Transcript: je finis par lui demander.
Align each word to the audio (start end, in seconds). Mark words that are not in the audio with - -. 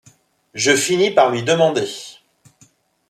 je 0.55 0.75
finis 0.75 1.11
par 1.13 1.29
lui 1.29 1.43
demander. 1.43 1.85